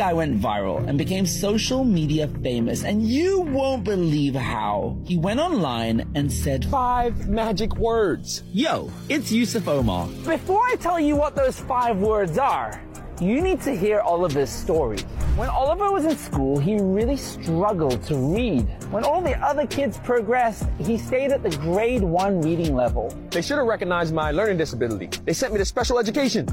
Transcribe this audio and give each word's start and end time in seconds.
guy 0.00 0.14
went 0.14 0.40
viral 0.40 0.82
and 0.88 0.96
became 0.96 1.26
social 1.26 1.84
media 1.84 2.26
famous, 2.42 2.84
and 2.84 3.06
you 3.06 3.42
won't 3.42 3.84
believe 3.84 4.34
how. 4.34 4.96
He 5.04 5.18
went 5.18 5.40
online 5.40 6.10
and 6.14 6.32
said 6.32 6.64
five 6.64 7.28
magic 7.28 7.76
words. 7.76 8.42
Yo, 8.50 8.90
it's 9.10 9.30
Yusuf 9.30 9.68
Omar. 9.68 10.06
Before 10.24 10.62
I 10.62 10.76
tell 10.80 10.98
you 10.98 11.16
what 11.16 11.36
those 11.36 11.60
five 11.60 11.98
words 11.98 12.38
are, 12.38 12.82
you 13.20 13.42
need 13.42 13.60
to 13.60 13.76
hear 13.76 14.00
Oliver's 14.00 14.48
story. 14.48 15.00
When 15.36 15.50
Oliver 15.50 15.92
was 15.92 16.06
in 16.06 16.16
school, 16.16 16.58
he 16.58 16.76
really 16.80 17.18
struggled 17.18 18.02
to 18.04 18.16
read. 18.16 18.62
When 18.90 19.04
all 19.04 19.20
the 19.20 19.36
other 19.44 19.66
kids 19.66 19.98
progressed, 19.98 20.64
he 20.78 20.96
stayed 20.96 21.30
at 21.30 21.42
the 21.42 21.50
grade 21.58 22.02
one 22.02 22.40
reading 22.40 22.74
level. 22.74 23.14
They 23.28 23.42
should 23.42 23.58
have 23.58 23.66
recognized 23.66 24.14
my 24.14 24.30
learning 24.30 24.56
disability. 24.56 25.10
They 25.26 25.34
sent 25.34 25.52
me 25.52 25.58
to 25.58 25.64
special 25.66 25.98
education. 25.98 26.48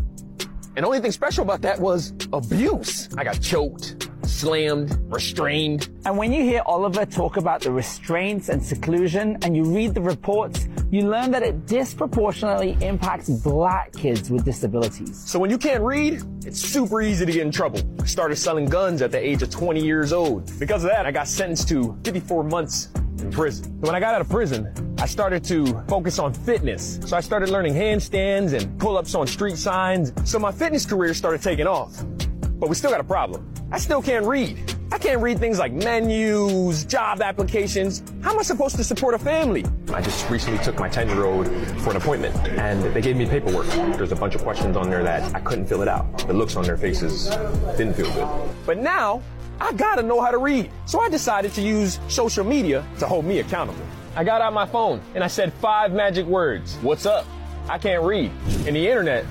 And 0.78 0.84
the 0.84 0.90
only 0.90 1.00
thing 1.00 1.12
special 1.12 1.42
about 1.42 1.64
that 1.64 1.80
was 1.80 2.14
abuse. 2.32 3.10
I 3.18 3.24
got 3.24 3.42
choked, 3.42 4.10
slammed, 4.28 4.96
restrained. 5.12 5.90
And 6.06 6.16
when 6.20 6.32
you 6.32 6.44
hear 6.44 6.62
Oliver 6.68 7.04
talk 7.04 7.38
about 7.38 7.62
the 7.62 7.72
restraints 7.72 8.50
and 8.50 8.64
seclusion 8.64 9.40
and 9.42 9.58
you 9.58 9.64
read 9.64 9.96
the 9.96 10.02
reports, 10.02 10.68
you 10.92 11.10
learn 11.10 11.32
that 11.32 11.42
it 11.42 11.66
disproportionately 11.66 12.78
impacts 12.82 13.28
black 13.28 13.92
kids 13.94 14.30
with 14.30 14.46
disabilities. 14.46 15.18
So 15.18 15.40
when 15.40 15.50
you 15.50 15.58
can't 15.58 15.82
read, 15.82 16.22
it's 16.46 16.62
super 16.62 17.02
easy 17.02 17.26
to 17.26 17.32
get 17.32 17.42
in 17.42 17.52
trouble. 17.52 17.82
I 18.00 18.06
started 18.06 18.36
selling 18.36 18.66
guns 18.66 19.02
at 19.02 19.12
the 19.12 19.18
age 19.18 19.42
of 19.42 19.50
20 19.50 19.84
years 19.84 20.14
old. 20.14 20.46
Because 20.60 20.84
of 20.84 20.92
that, 20.92 21.08
I 21.08 21.12
got 21.12 21.28
sentenced 21.28 21.70
to 21.70 21.98
54 22.04 22.44
months 22.44 22.90
prison. 23.32 23.80
When 23.82 23.96
I 23.96 24.00
got 24.00 24.16
out 24.16 24.22
of 24.22 24.30
prison, 24.30 24.96
I 25.00 25.06
started 25.06 25.44
to 25.46 25.82
focus 25.88 26.20
on 26.20 26.34
fitness. 26.34 27.00
So 27.06 27.16
I 27.16 27.22
started 27.22 27.50
learning 27.50 27.74
handstands 27.74 28.54
and 28.54 28.80
pull-ups 28.80 29.16
on 29.16 29.28
street 29.28 29.58
signs. 29.58 30.12
So 30.30 30.40
my 30.40 30.52
fitness 30.52 30.86
career 30.86 31.14
started 31.14 31.42
taking 31.42 31.68
off. 31.68 32.04
But 32.60 32.70
we 32.70 32.76
still 32.76 32.90
got 32.90 33.00
a 33.00 33.04
problem. 33.04 33.54
I 33.72 33.78
still 33.78 34.02
can't 34.02 34.26
read. 34.26 34.58
I 34.92 34.98
can't 34.98 35.22
read 35.22 35.38
things 35.38 35.60
like 35.60 35.74
menus, 35.74 36.86
job 36.86 37.22
applications. 37.22 38.02
How 38.22 38.32
am 38.32 38.40
I 38.40 38.42
supposed 38.42 38.78
to 38.78 38.84
support 38.84 39.14
a 39.14 39.20
family? 39.20 39.66
I 39.94 40.02
just 40.02 40.30
recently 40.30 40.64
took 40.64 40.80
my 40.80 40.88
10 40.88 41.10
year 41.10 41.26
old 41.26 41.48
for 41.82 41.92
an 41.92 41.98
appointment 41.98 42.36
and 42.48 42.82
they 42.94 43.02
gave 43.02 43.18
me 43.18 43.26
paperwork. 43.26 43.68
There's 43.98 44.14
a 44.14 44.16
bunch 44.16 44.36
of 44.36 44.42
questions 44.44 44.78
on 44.78 44.90
there 44.90 45.04
that 45.04 45.36
I 45.36 45.42
couldn't 45.42 45.68
fill 45.68 45.82
it 45.82 45.88
out. 45.88 46.20
The 46.26 46.34
looks 46.34 46.56
on 46.56 46.64
their 46.64 46.78
faces 46.78 47.28
didn't 47.78 47.96
feel 47.96 48.12
good. 48.14 48.56
But 48.66 48.78
now 48.78 49.22
I 49.60 49.74
gotta 49.74 50.04
know 50.04 50.22
how 50.22 50.32
to 50.32 50.38
read. 50.38 50.70
So 50.86 51.00
I 51.00 51.10
decided 51.10 51.54
to 51.54 51.62
use 51.62 52.00
social 52.08 52.44
media 52.44 52.86
to 53.00 53.08
hold 53.08 53.26
me 53.26 53.40
accountable. 53.40 53.86
I 54.16 54.24
got 54.24 54.42
out 54.42 54.54
my 54.54 54.66
phone 54.66 55.02
and 55.16 55.24
I 55.24 55.28
said 55.28 55.54
five 55.54 55.92
magic 55.92 56.26
words. 56.26 56.76
What's 56.82 57.06
up? 57.06 57.26
I 57.70 57.78
can't 57.78 58.04
read. 58.04 58.32
And 58.66 58.76
the 58.76 58.88
internet 58.88 59.26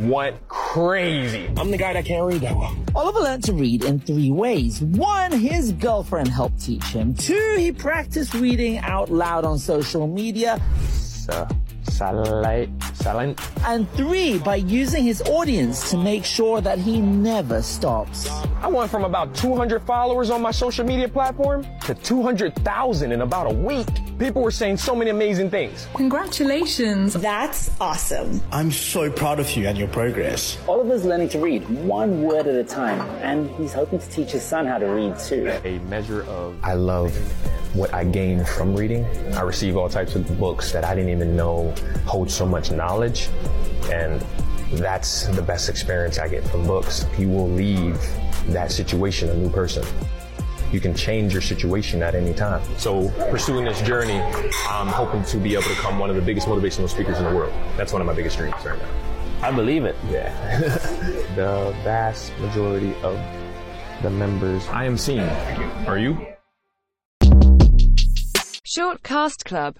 went 0.00 0.36
crazy. 0.48 1.50
I'm 1.56 1.70
the 1.70 1.78
guy 1.78 1.92
that 1.92 2.04
can't 2.04 2.26
read 2.26 2.42
that 2.42 2.56
well. 2.56 2.76
Oliver 2.94 3.20
learned 3.20 3.44
to 3.44 3.52
read 3.52 3.84
in 3.84 3.98
three 4.00 4.30
ways. 4.30 4.82
One, 4.82 5.32
his 5.32 5.72
girlfriend 5.72 6.28
helped 6.28 6.60
teach 6.60 6.84
him. 6.84 7.14
Two, 7.14 7.56
he 7.58 7.72
practiced 7.72 8.34
reading 8.34 8.78
out 8.78 9.10
loud 9.10 9.44
on 9.44 9.58
social 9.58 10.06
media. 10.06 10.60
So, 10.90 11.46
silent, 11.84 12.42
silent. 13.06 13.40
And 13.64 13.88
three, 13.92 14.38
by 14.38 14.56
using 14.56 15.04
his 15.04 15.22
audience 15.22 15.90
to 15.90 15.96
make 15.96 16.24
sure 16.24 16.60
that 16.60 16.76
he 16.76 17.00
never 17.00 17.62
stops. 17.62 18.28
I 18.60 18.66
went 18.66 18.90
from 18.90 19.04
about 19.04 19.32
200 19.36 19.82
followers 19.82 20.28
on 20.30 20.42
my 20.42 20.50
social 20.50 20.84
media 20.84 21.08
platform 21.08 21.64
to 21.84 21.94
200,000 21.94 23.12
in 23.12 23.20
about 23.20 23.46
a 23.46 23.54
week. 23.54 23.86
People 24.18 24.42
were 24.42 24.50
saying 24.50 24.78
so 24.78 24.96
many 24.96 25.10
amazing 25.10 25.50
things. 25.50 25.86
Congratulations. 25.94 27.14
That's 27.14 27.70
awesome. 27.80 28.40
I'm 28.50 28.72
so 28.72 29.08
proud 29.08 29.38
of 29.38 29.48
you 29.56 29.68
and 29.68 29.78
your 29.78 29.88
progress. 29.88 30.58
Oliver's 30.66 31.04
learning 31.04 31.28
to 31.28 31.38
read 31.38 31.68
one 31.86 32.22
word 32.22 32.48
at 32.48 32.56
a 32.56 32.64
time, 32.64 33.00
and 33.22 33.48
he's 33.50 33.72
hoping 33.72 34.00
to 34.00 34.08
teach 34.08 34.32
his 34.32 34.42
son 34.42 34.66
how 34.66 34.78
to 34.78 34.86
read 34.86 35.16
too. 35.18 35.46
A 35.64 35.78
measure 35.80 36.24
of 36.24 36.56
I 36.64 36.74
love 36.74 37.14
what 37.76 37.92
I 37.92 38.04
gain 38.04 38.42
from 38.44 38.74
reading. 38.74 39.04
I 39.34 39.42
receive 39.42 39.76
all 39.76 39.88
types 39.88 40.14
of 40.16 40.38
books 40.38 40.72
that 40.72 40.82
I 40.82 40.94
didn't 40.94 41.10
even 41.10 41.36
know 41.36 41.74
hold 42.06 42.30
so 42.30 42.46
much 42.46 42.70
knowledge, 42.96 43.28
and 43.92 44.20
that's 44.72 45.26
the 45.28 45.42
best 45.42 45.68
experience 45.68 46.18
I 46.18 46.28
get 46.28 46.42
from 46.48 46.66
books. 46.66 47.04
You 47.18 47.28
will 47.28 47.50
leave 47.50 48.00
that 48.48 48.72
situation 48.72 49.28
a 49.28 49.34
new 49.34 49.50
person 49.50 49.84
you 50.72 50.80
can 50.80 50.94
change 50.96 51.32
your 51.32 51.40
situation 51.40 52.02
at 52.02 52.16
any 52.16 52.34
time. 52.34 52.60
So 52.76 53.08
pursuing 53.30 53.64
this 53.64 53.80
journey, 53.82 54.20
I'm 54.68 54.88
hoping 54.88 55.22
to 55.26 55.36
be 55.36 55.52
able 55.52 55.62
to 55.62 55.68
become 55.68 55.96
one 56.00 56.10
of 56.10 56.16
the 56.16 56.22
biggest 56.22 56.48
motivational 56.48 56.88
speakers 56.88 57.18
in 57.18 57.24
the 57.24 57.34
world. 57.34 57.52
That's 57.76 57.92
one 57.92 58.02
of 58.02 58.06
my 58.06 58.12
biggest 58.12 58.36
dreams 58.36 58.56
right 58.64 58.76
now. 58.76 58.88
I 59.42 59.52
believe 59.52 59.84
it. 59.84 59.94
Yeah. 60.10 60.58
the 61.36 61.72
vast 61.84 62.36
majority 62.40 62.94
of 63.04 63.16
the 64.02 64.10
members 64.10 64.66
I 64.68 64.84
am 64.86 64.98
seeing. 64.98 65.30
Are 65.86 65.98
you? 65.98 66.18
Short 68.64 69.02
Cast 69.04 69.44
Club 69.44 69.74